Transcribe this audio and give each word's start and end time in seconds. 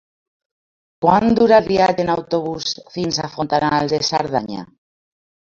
Quant 1.05 1.35
dura 1.39 1.59
el 1.63 1.67
viatge 1.73 2.03
en 2.05 2.09
autobús 2.13 2.73
fins 2.97 3.21
a 3.25 3.29
Fontanals 3.37 3.97
de 3.97 4.01
Cerdanya? 4.09 4.69